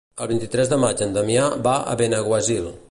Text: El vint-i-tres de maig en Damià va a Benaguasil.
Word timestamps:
El 0.25 0.29
vint-i-tres 0.29 0.71
de 0.71 0.79
maig 0.85 1.03
en 1.07 1.13
Damià 1.19 1.45
va 1.69 1.77
a 1.95 1.99
Benaguasil. 2.05 2.71